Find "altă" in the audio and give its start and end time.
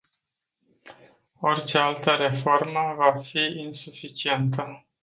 1.77-2.15